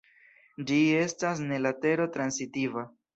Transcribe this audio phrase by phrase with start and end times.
[0.69, 2.87] Ĝi estas ne latero-transitiva.